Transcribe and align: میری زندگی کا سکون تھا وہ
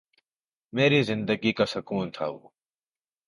میری 0.73 1.03
زندگی 1.03 1.51
کا 1.53 1.65
سکون 1.65 2.07
تھا 2.11 2.27
وہ 2.27 2.47